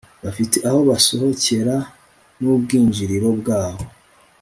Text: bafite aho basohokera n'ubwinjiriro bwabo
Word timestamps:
bafite 0.23 0.57
aho 0.67 0.79
basohokera 0.89 1.75
n'ubwinjiriro 2.41 3.27
bwabo 3.39 3.83